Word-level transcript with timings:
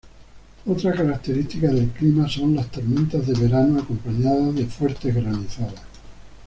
Otra 0.65 0.93
característica 0.95 1.67
del 1.71 1.89
clima 1.89 2.27
son 2.27 2.55
las 2.55 2.71
tormentas 2.71 3.27
de 3.27 3.35
verano 3.39 3.79
acompañadas 3.79 4.55
de 4.55 4.65
fuertes 4.65 5.13
granizadas. 5.13 5.79